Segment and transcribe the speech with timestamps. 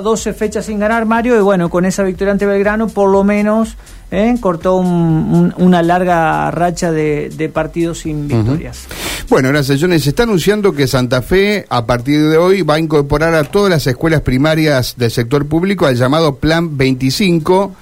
[0.00, 3.76] 12 fechas sin ganar Mario y bueno, con esa victoria ante Belgrano por lo menos
[4.12, 4.36] ¿eh?
[4.40, 8.86] cortó una larga racha de, partidos sin victorias.
[9.28, 10.04] Bueno, gracias Jones.
[10.04, 13.70] Se está anunciando que Santa Fe a partir de hoy va a incorporar a todas
[13.70, 17.72] las escuelas primarias del sector público al llamado Plan 25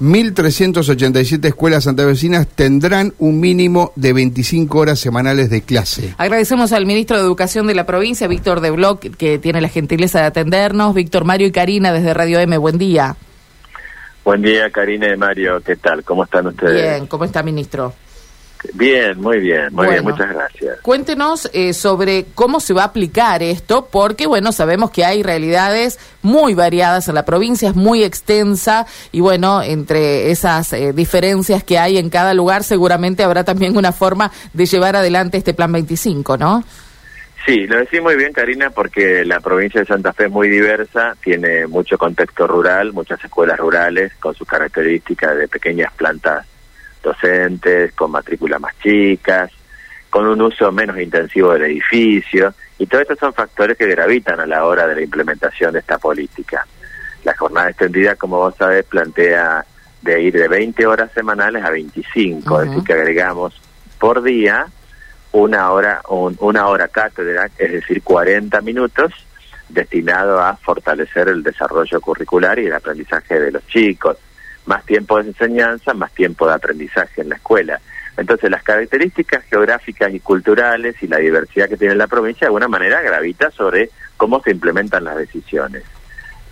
[0.00, 6.14] 1.387 escuelas santavecinas tendrán un mínimo de 25 horas semanales de clase.
[6.16, 10.20] Agradecemos al ministro de Educación de la provincia, Víctor de Bloc, que tiene la gentileza
[10.20, 10.94] de atendernos.
[10.94, 13.16] Víctor, Mario y Karina desde Radio M, buen día.
[14.24, 16.02] Buen día, Karina y Mario, ¿qué tal?
[16.02, 16.74] ¿Cómo están ustedes?
[16.74, 17.92] Bien, ¿cómo está, ministro?
[18.74, 20.80] Bien, muy bien, muy bien, muchas gracias.
[20.80, 25.98] Cuéntenos eh, sobre cómo se va a aplicar esto, porque bueno, sabemos que hay realidades
[26.22, 31.78] muy variadas en la provincia, es muy extensa y bueno, entre esas eh, diferencias que
[31.78, 36.36] hay en cada lugar, seguramente habrá también una forma de llevar adelante este Plan 25,
[36.36, 36.62] ¿no?
[37.46, 41.16] Sí, lo decís muy bien, Karina, porque la provincia de Santa Fe es muy diversa,
[41.22, 46.46] tiene mucho contexto rural, muchas escuelas rurales con sus características de pequeñas plantas
[47.02, 49.50] docentes, con matrículas más chicas,
[50.08, 54.46] con un uso menos intensivo del edificio, y todos estos son factores que gravitan a
[54.46, 56.66] la hora de la implementación de esta política.
[57.24, 59.64] La jornada extendida, como vos sabés, plantea
[60.02, 63.60] de ir de 20 horas semanales a 25, es decir, que agregamos
[63.98, 64.66] por día
[65.32, 69.12] una hora, una hora cátedra, es decir, 40 minutos,
[69.68, 74.16] destinado a fortalecer el desarrollo curricular y el aprendizaje de los chicos
[74.70, 77.80] más tiempo de enseñanza, más tiempo de aprendizaje en la escuela.
[78.16, 82.68] Entonces, las características geográficas y culturales y la diversidad que tiene la provincia, de alguna
[82.68, 85.82] manera, gravita sobre cómo se implementan las decisiones.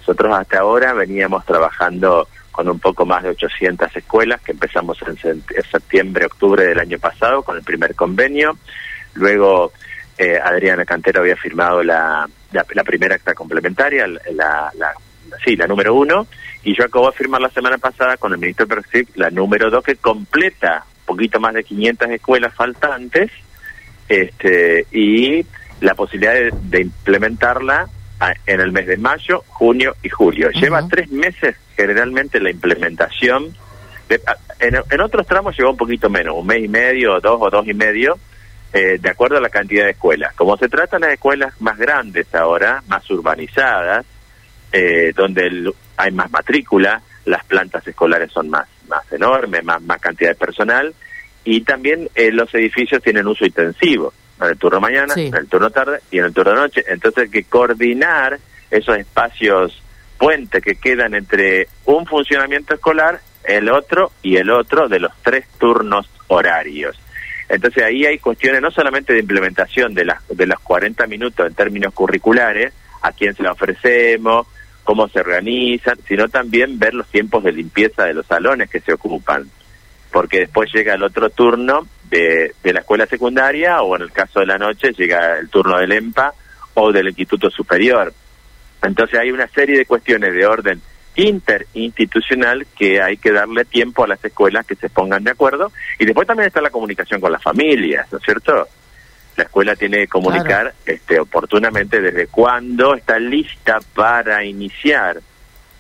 [0.01, 5.45] Nosotros hasta ahora veníamos trabajando con un poco más de 800 escuelas, que empezamos en
[5.71, 8.59] septiembre, octubre del año pasado con el primer convenio.
[9.15, 9.71] Luego,
[10.17, 14.93] eh, Adriana Cantero había firmado la, la, primera acta complementaria, la, la,
[15.45, 16.27] sí, la número uno,
[16.63, 19.85] y yo acabo de firmar la semana pasada con el ministro Persic la número 2
[19.85, 23.31] que completa un poquito más de 500 escuelas faltantes
[24.09, 25.45] este y
[25.81, 27.89] la posibilidad de, implementarla
[28.47, 30.51] en el mes de mayo, junio y julio.
[30.51, 33.55] Lleva tres meses generalmente la implementación.
[34.59, 37.75] en, otros tramos lleva un poquito menos, un mes y medio, dos o dos y
[37.75, 38.19] medio,
[38.73, 40.35] eh, de acuerdo a la cantidad de escuelas.
[40.35, 44.05] Como se trata de las escuelas más grandes ahora, más urbanizadas,
[44.73, 50.31] eh, donde hay más matrícula, las plantas escolares son más, más enormes, más, más cantidad
[50.31, 50.95] de personal
[51.45, 55.71] y también eh, los edificios tienen uso intensivo, en el turno mañana, en el turno
[55.71, 56.85] tarde y en el turno noche.
[56.87, 58.39] Entonces hay que coordinar
[58.71, 59.83] esos espacios
[60.19, 65.47] puente que quedan entre un funcionamiento escolar, el otro y el otro de los tres
[65.59, 67.01] turnos horarios.
[67.49, 71.55] Entonces ahí hay cuestiones no solamente de implementación de, las de los 40 minutos en
[71.55, 74.47] términos curriculares, a quién se la ofrecemos,
[74.89, 78.95] cómo se organizan, sino también ver los tiempos de limpieza de los salones que se
[78.95, 79.47] ocupan,
[80.11, 84.41] porque después llega el otro turno de, de la escuela secundaria o en el caso
[84.41, 86.33] de la noche llega el turno del EMPA
[86.73, 88.15] o del Instituto Superior.
[88.83, 90.81] Entonces hay una serie de cuestiones de orden
[91.17, 96.07] interinstitucional que hay que darle tiempo a las escuelas que se pongan de acuerdo y
[96.07, 98.67] después también está la comunicación con las familias, ¿no es cierto?
[99.39, 105.21] La escuela tiene que comunicar este, oportunamente desde cuándo está lista para iniciar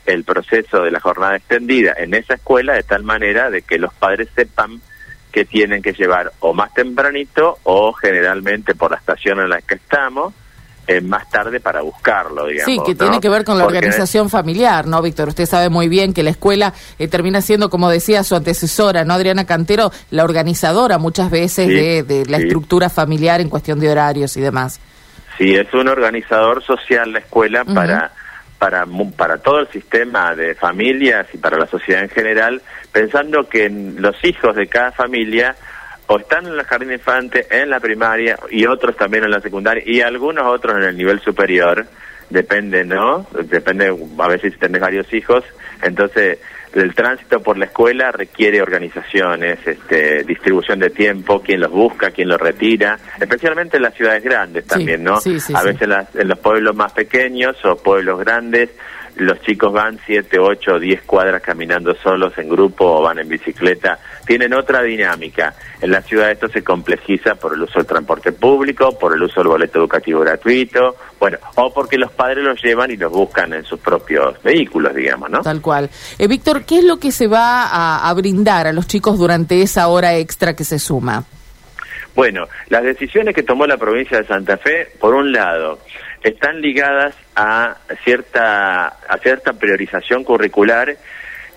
[0.07, 3.93] el proceso de la jornada extendida en esa escuela de tal manera de que los
[3.93, 4.81] padres sepan
[5.33, 9.75] que tienen que llevar o más tempranito o generalmente por la estación en la que
[9.75, 10.33] estamos
[10.91, 12.65] eh, más tarde para buscarlo, digamos.
[12.65, 15.29] Sí, que tiene que ver con la organización familiar, ¿no, Víctor?
[15.29, 19.13] Usted sabe muy bien que la escuela eh, termina siendo, como decía su antecesora, ¿no,
[19.13, 24.41] Adriana Cantero, la organizadora muchas veces de, la estructura familiar en cuestión de horarios y
[24.41, 24.81] demás.
[25.37, 28.11] Sí, es un organizador social la escuela para
[28.59, 33.69] para, para todo el sistema de familias y para la sociedad en general, pensando que
[33.71, 35.55] los hijos de cada familia
[36.09, 39.41] o están en el jardín de infante, en la primaria y otros también en la
[39.41, 41.87] secundaria y algunos otros en el nivel superior,
[42.31, 43.27] depende, ¿no?
[43.45, 45.45] Depende, a veces si tenés varios hijos,
[45.83, 46.39] entonces
[46.73, 52.29] el tránsito por la escuela requiere organizaciones, este, distribución de tiempo, quién los busca, quién
[52.29, 55.17] los retira, especialmente en las ciudades grandes también, ¿no?
[55.55, 58.71] a veces en los pueblos más pequeños o pueblos grandes
[59.25, 63.99] los chicos van 7, 8, 10 cuadras caminando solos en grupo o van en bicicleta,
[64.27, 65.55] tienen otra dinámica.
[65.81, 69.41] En la ciudad esto se complejiza por el uso del transporte público, por el uso
[69.41, 73.65] del boleto educativo gratuito, bueno, o porque los padres los llevan y los buscan en
[73.65, 75.41] sus propios vehículos, digamos, ¿no?
[75.41, 75.91] Tal cual.
[76.19, 79.63] Eh, Víctor, ¿qué es lo que se va a, a brindar a los chicos durante
[79.63, 81.25] esa hora extra que se suma?
[82.19, 85.79] Bueno, las decisiones que tomó la provincia de Santa Fe, por un lado,
[86.23, 90.97] están ligadas a cierta, a cierta priorización curricular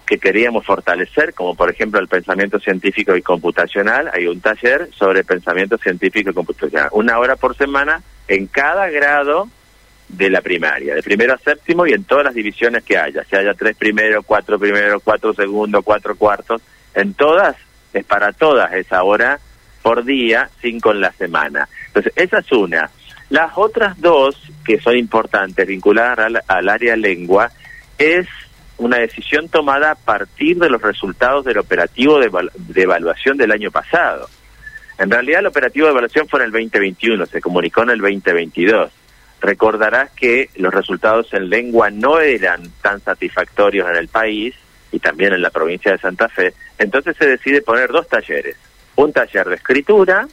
[0.05, 4.11] que queríamos fortalecer, como por ejemplo el pensamiento científico y computacional.
[4.13, 9.47] Hay un taller sobre pensamiento científico y computacional, una hora por semana en cada grado
[10.09, 13.35] de la primaria, de primero a séptimo y en todas las divisiones que haya, si
[13.37, 16.61] haya tres primeros, cuatro primeros, cuatro segundos, cuatro cuartos,
[16.93, 17.55] en todas,
[17.93, 19.39] es para todas esa hora
[19.81, 21.67] por día, cinco en la semana.
[21.87, 22.89] Entonces, esa es una.
[23.31, 24.35] Las otras dos,
[24.65, 27.49] que son importantes, vinculadas al, área lengua,
[27.97, 28.27] es
[28.77, 32.29] una decisión tomada a partir de los resultados del operativo de,
[32.75, 34.27] evaluación del año pasado.
[34.97, 38.91] En realidad el operativo de evaluación fue en el 2021, se comunicó en el 2022.
[39.39, 44.55] Recordarás que los resultados en lengua no eran tan satisfactorios en el país
[44.91, 48.57] y también en la provincia de Santa Fe, entonces se decide poner dos talleres,
[48.97, 50.27] un taller de escritura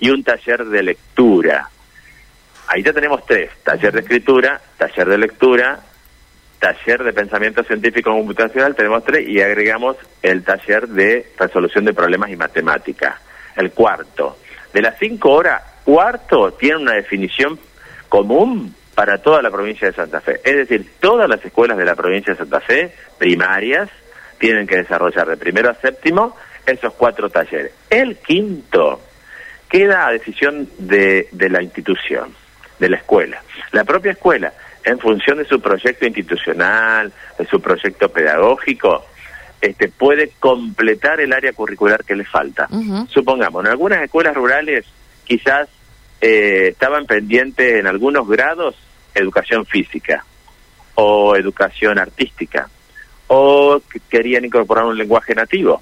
[0.00, 1.68] y un taller de lectura.
[2.72, 5.80] Ahí ya tenemos tres, taller de escritura, taller de lectura
[6.62, 12.30] taller de pensamiento científico computacional tenemos tres y agregamos el taller de resolución de problemas
[12.30, 13.16] y matemáticas,
[13.56, 14.38] el cuarto.
[14.72, 17.58] De las cinco horas, cuarto tiene una definición
[18.08, 20.40] común para toda la provincia de Santa Fe.
[20.44, 23.90] Es decir, todas las escuelas de la provincia de Santa Fe, primarias,
[24.38, 27.72] tienen que desarrollar de primero a séptimo esos cuatro talleres.
[27.90, 29.00] El quinto
[29.68, 32.32] queda a decisión de, de la institución,
[32.82, 33.40] de la escuela.
[33.70, 34.52] La propia escuela
[34.84, 39.04] en función de su proyecto institucional, de su proyecto pedagógico,
[39.60, 42.68] este, puede completar el área curricular que le falta.
[43.08, 44.84] Supongamos, en algunas escuelas rurales
[45.24, 45.68] quizás
[46.20, 48.74] eh, estaban pendientes en algunos grados
[49.14, 50.24] educación física
[50.96, 52.68] o educación artística
[53.28, 55.80] o querían incorporar un lenguaje nativo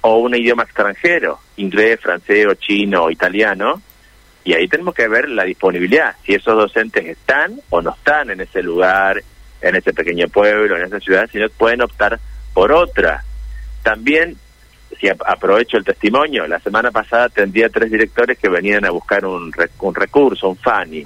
[0.00, 3.82] o un idioma extranjero, inglés, francés o chino italiano,
[4.48, 8.40] y ahí tenemos que ver la disponibilidad, si esos docentes están o no están en
[8.40, 9.22] ese lugar,
[9.60, 12.18] en ese pequeño pueblo, en esa ciudad, si no pueden optar
[12.54, 13.22] por otra.
[13.82, 14.38] También,
[14.98, 19.52] si aprovecho el testimonio, la semana pasada tendría tres directores que venían a buscar un,
[19.80, 21.04] un recurso, un FANI.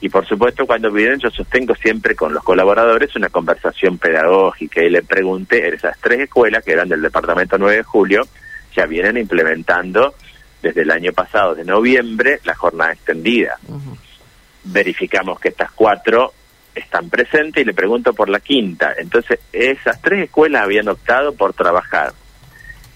[0.00, 4.90] Y por supuesto, cuando vienen, yo sostengo siempre con los colaboradores una conversación pedagógica y
[4.90, 8.22] le pregunté, esas tres escuelas que eran del departamento 9 de julio,
[8.74, 10.16] ya vienen implementando
[10.66, 13.56] desde el año pasado, de noviembre, la jornada extendida.
[14.64, 16.32] Verificamos que estas cuatro
[16.74, 18.92] están presentes y le pregunto por la quinta.
[18.98, 22.12] Entonces, esas tres escuelas habían optado por trabajar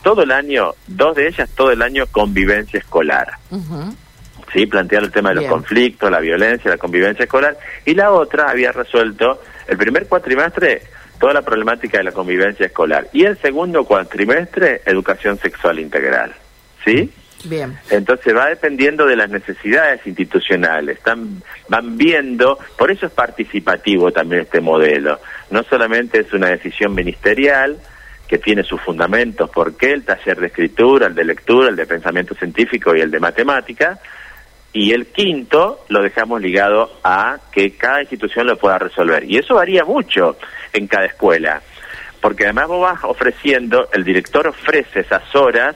[0.02, 3.34] todo el año, dos de ellas todo el año convivencia escolar.
[4.52, 7.56] Sí, plantear el tema de los conflictos, la violencia, la convivencia escolar.
[7.84, 10.82] Y la otra había resuelto el primer cuatrimestre
[11.20, 13.06] toda la problemática de la convivencia escolar.
[13.12, 16.34] Y el segundo cuatrimestre, educación sexual integral.
[16.84, 17.12] ¿Sí?
[17.44, 17.78] Bien.
[17.88, 24.42] Entonces va dependiendo de las necesidades institucionales, están, van viendo, por eso es participativo también
[24.42, 25.18] este modelo.
[25.50, 27.78] No solamente es una decisión ministerial
[28.28, 32.34] que tiene sus fundamentos, porque el taller de escritura, el de lectura, el de pensamiento
[32.34, 33.98] científico y el de matemática,
[34.72, 39.24] y el quinto lo dejamos ligado a que cada institución lo pueda resolver.
[39.24, 40.36] Y eso varía mucho
[40.72, 41.60] en cada escuela,
[42.20, 45.74] porque además vos vas ofreciendo, el director ofrece esas horas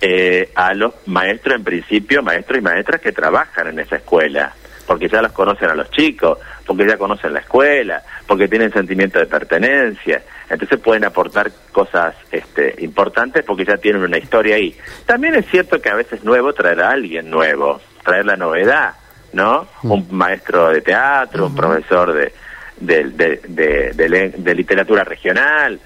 [0.00, 4.52] eh, a los maestros, en principio, maestros y maestras que trabajan en esa escuela,
[4.86, 9.18] porque ya los conocen a los chicos, porque ya conocen la escuela, porque tienen sentimiento
[9.18, 14.76] de pertenencia, entonces pueden aportar cosas este, importantes porque ya tienen una historia ahí.
[15.06, 18.94] También es cierto que a veces nuevo traer a alguien nuevo, traer la novedad,
[19.32, 19.66] ¿no?
[19.82, 19.90] Mm.
[19.90, 22.32] Un maestro de teatro, un profesor de,
[22.76, 25.80] de, de, de literatura regional,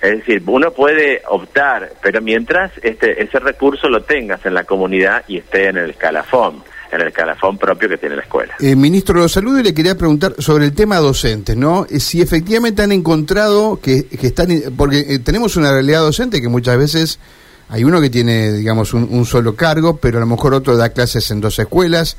[0.00, 5.24] es decir, uno puede optar, pero mientras este, ese recurso lo tengas en la comunidad
[5.26, 8.54] y esté en el escalafón en el escalafón propio que tiene la escuela.
[8.60, 11.86] Eh, ministro de Salud, le quería preguntar sobre el tema docentes, ¿no?
[11.90, 16.78] Eh, si efectivamente han encontrado que, están, porque eh, tenemos una realidad docente que muchas
[16.78, 17.18] veces
[17.68, 21.30] hay uno que tiene, digamos, un, solo cargo, pero a lo mejor otro da clases
[21.30, 22.16] en dos escuelas,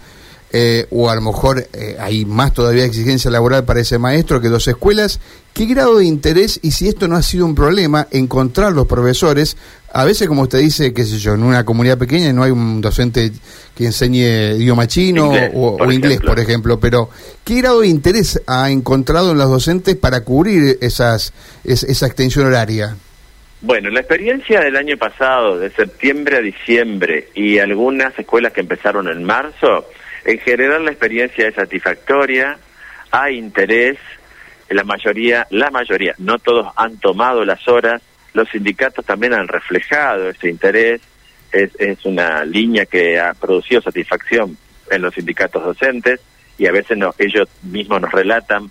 [0.52, 4.48] eh, o a lo mejor eh, hay más todavía exigencia laboral para ese maestro que
[4.48, 5.20] dos escuelas.
[5.54, 9.58] ¿Qué grado de interés y si esto no ha sido un problema encontrar los profesores?
[9.94, 12.82] A veces, como usted dice, qué sé yo, en una comunidad pequeña no hay un
[12.82, 13.32] docente
[13.76, 17.10] que enseñe idioma chino o, inglés, por ejemplo, pero
[17.44, 22.96] ¿qué grado de interés ha encontrado en los docentes para cubrir esas, esa extensión horaria?
[23.62, 29.10] Bueno, la experiencia del año pasado, de septiembre a diciembre, y algunas escuelas que empezaron
[29.10, 29.86] en marzo,
[30.26, 32.58] en general la experiencia es satisfactoria,
[33.12, 33.98] hay interés,
[34.70, 38.02] la mayoría, la mayoría, no todos han tomado las horas,
[38.34, 41.02] los sindicatos también han reflejado ese interés,
[41.52, 44.56] es, una línea que ha producido satisfacción
[44.92, 46.20] en los sindicatos docentes
[46.58, 48.70] y a veces nos, ellos mismos nos relatan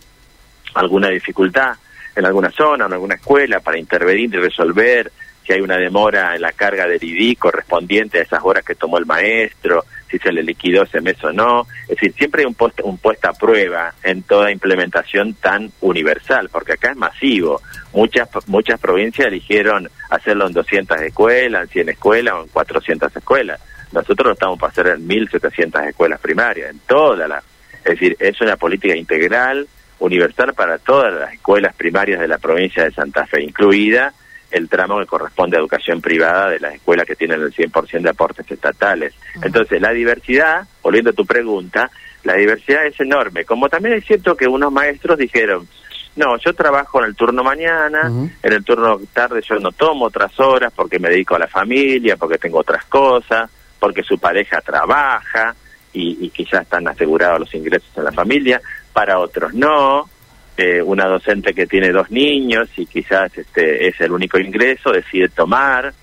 [0.75, 1.77] alguna dificultad
[2.15, 5.11] en alguna zona, en alguna escuela, para intervenir y resolver
[5.45, 8.99] si hay una demora en la carga del ID correspondiente a esas horas que tomó
[8.99, 11.67] el maestro, si se le liquidó ese mes o no.
[11.83, 16.49] Es decir, siempre hay un, post, un puesta a prueba en toda implementación tan universal,
[16.51, 17.61] porque acá es masivo.
[17.93, 23.61] Muchas, muchas provincias eligieron hacerlo en 200 escuelas, en 100 escuelas o en 400 escuelas.
[23.93, 27.43] Nosotros lo estamos para hacer en 1.700 escuelas primarias, en toda la...
[27.79, 29.67] Es decir, es una política integral,
[30.01, 34.13] universal para todas las escuelas primarias de la provincia de Santa Fe, incluida
[34.51, 38.11] el tramo que corresponde a educación privada de las escuelas que tienen el 100% de
[38.11, 39.15] aportes estatales.
[39.43, 41.91] Entonces, la diversidad, volviendo a tu pregunta,
[42.25, 43.45] la diversidad es enorme.
[43.45, 45.69] Como también es cierto que unos maestros dijeron,
[46.17, 48.11] no, yo trabajo en el turno mañana,
[48.43, 52.17] en el turno tarde yo no tomo otras horas porque me dedico a la familia,
[52.17, 55.55] porque tengo otras cosas, porque su pareja trabaja
[55.93, 58.61] y, y quizás están asegurados los ingresos en la familia,
[58.93, 60.09] para otros no,
[60.59, 65.29] eh, una docente que tiene dos niños y quizás este es el único ingreso decide
[65.29, 65.95] tomar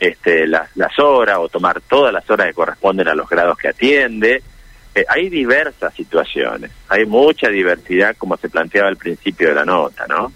[0.00, 3.68] este las, las horas o tomar todas las horas que corresponden a los grados que
[3.68, 4.42] atiende
[4.92, 10.04] eh, hay diversas situaciones, hay mucha diversidad como se planteaba al principio de la nota,
[10.08, 10.32] ¿no?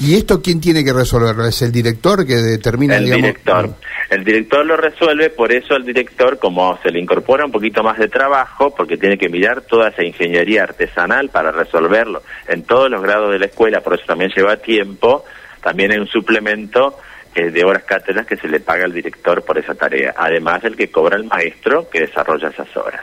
[0.00, 1.46] ¿Y esto quién tiene que resolverlo?
[1.46, 3.72] ¿Es el director que determina, el director?
[4.10, 7.96] El director lo resuelve, por eso el director, como se le incorpora un poquito más
[7.98, 13.00] de trabajo, porque tiene que mirar toda esa ingeniería artesanal para resolverlo en todos los
[13.00, 15.24] grados de la escuela, por eso también lleva tiempo,
[15.62, 16.98] también hay un suplemento
[17.36, 20.76] eh, de horas cátedras que se le paga al director por esa tarea, además del
[20.76, 23.00] que cobra el maestro que desarrolla esas horas.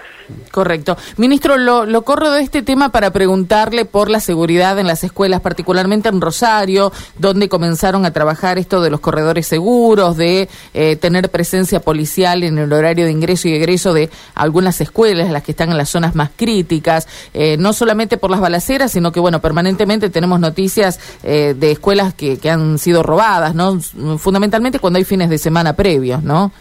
[0.51, 0.97] Correcto.
[1.17, 5.41] Ministro, lo, lo, corro de este tema para preguntarle por la seguridad en las escuelas,
[5.41, 11.29] particularmente en Rosario, donde comenzaron a trabajar esto de los corredores seguros, de eh, tener
[11.29, 15.71] presencia policial en el horario de ingreso y egreso de algunas escuelas, las que están
[15.71, 20.09] en las zonas más críticas, eh, no solamente por las balaceras, sino que, bueno, permanentemente
[20.09, 23.79] tenemos noticias eh, de escuelas que, que han sido robadas, ¿no?
[24.17, 26.51] Fundamentalmente cuando hay fines de semana previos, ¿no?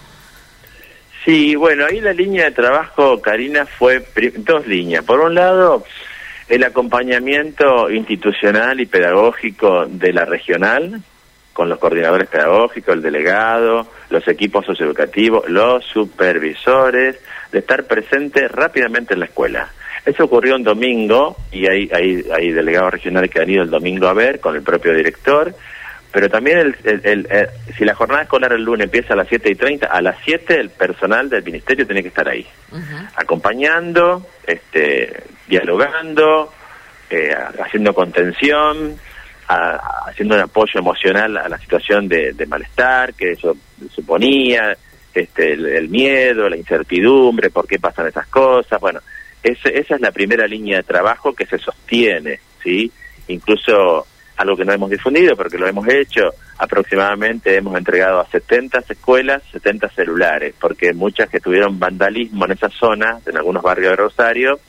[1.30, 4.04] Sí, bueno, ahí la línea de trabajo, Karina, fue
[4.38, 5.04] dos líneas.
[5.04, 5.84] Por un lado,
[6.49, 11.00] el acompañamiento institucional y pedagógico de la regional,
[11.52, 17.20] con los coordinadores pedagógicos, el delegado, los equipos socioeducativos, los supervisores,
[17.52, 19.68] de estar presente rápidamente en la escuela.
[20.04, 24.08] Eso ocurrió un domingo y hay, hay, hay delegados regionales que han ido el domingo
[24.08, 25.54] a ver con el propio director
[26.12, 29.50] pero también el, el, eh, si la jornada escolar el lunes empieza a las 7
[29.50, 32.47] y 30, a las 7 el personal del ministerio tiene que estar ahí,
[33.14, 36.52] acompañando, este, dialogando,
[37.11, 38.97] eh, haciendo contención,
[39.47, 43.57] haciendo un apoyo emocional a la situación de, malestar que eso
[43.93, 44.76] suponía,
[45.12, 49.00] este, el, miedo, la incertidumbre, por qué pasan esas cosas, bueno,
[49.43, 52.93] esa es la primera línea de trabajo que se sostiene, ¿sí?
[53.29, 54.07] Incluso
[54.40, 56.32] algo que no hemos difundido, pero que lo hemos hecho.
[56.56, 62.70] Aproximadamente hemos entregado a 70 escuelas 70 celulares, porque muchas que tuvieron vandalismo en esa
[62.70, 64.61] zona, en algunos barrios de Rosario,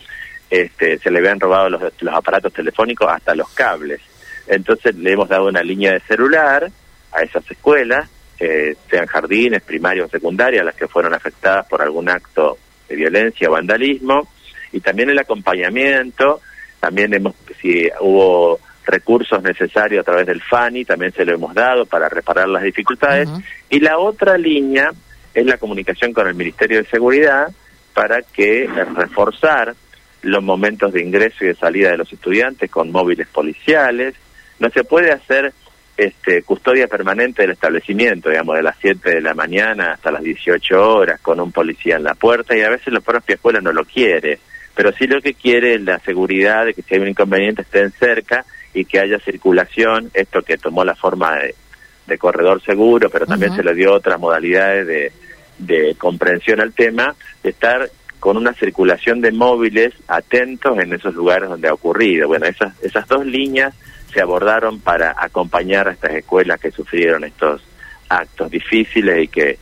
[0.49, 4.01] este, se le habían robado los, los aparatos telefónicos hasta los cables.
[4.45, 6.69] Entonces le hemos dado una línea de celular
[7.13, 8.09] a esas escuelas,
[8.39, 12.57] eh, sean jardines, primarios o secundarias, las que fueron afectadas por algún acto
[12.89, 14.27] de violencia o vandalismo,
[14.73, 16.41] y también el acompañamiento,
[16.81, 18.59] también hemos, si hubo
[18.91, 23.29] recursos necesarios a través del FANI, también se lo hemos dado para reparar las dificultades.
[23.69, 24.91] Y la otra línea
[25.33, 27.51] es la comunicación con el Ministerio de Seguridad
[27.93, 29.73] para que eh, reforzar
[30.21, 34.13] los momentos de ingreso y de salida de los estudiantes con móviles policiales.
[34.59, 35.53] No se puede hacer
[35.97, 40.95] este, custodia permanente del establecimiento, digamos, de las 7 de la mañana hasta las 18
[40.95, 43.83] horas con un policía en la puerta y a veces la propia escuela no lo
[43.85, 44.39] quiere,
[44.75, 47.91] pero sí lo que quiere es la seguridad de que si hay un inconveniente estén
[47.91, 51.55] cerca y que haya circulación, esto que tomó la forma de,
[52.17, 55.13] corredor seguro, pero también se le dio otras modalidades de,
[55.59, 61.49] de comprensión al tema, de estar con una circulación de móviles atentos en esos lugares
[61.49, 62.27] donde ha ocurrido.
[62.27, 63.73] Bueno, esas, esas dos líneas
[64.13, 67.63] se abordaron para acompañar a estas escuelas que sufrieron estos
[68.09, 69.57] actos difíciles y que,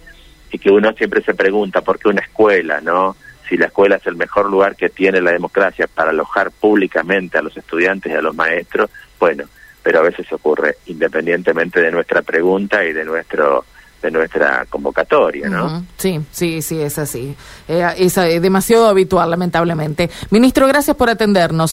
[0.51, 3.15] y que uno siempre se pregunta por qué una escuela, ¿no?
[3.49, 7.41] Si la escuela es el mejor lugar que tiene la democracia para alojar públicamente a
[7.41, 8.89] los estudiantes y a los maestros,
[9.19, 9.45] bueno,
[9.81, 13.65] pero a veces ocurre independientemente de nuestra pregunta y de nuestro
[14.01, 15.83] de nuestra convocatoria, ¿no?
[15.97, 17.35] Sí, sí, sí, es así.
[17.67, 20.09] Eh, es eh, demasiado habitual, lamentablemente.
[20.29, 21.67] Ministro, gracias por atendernos.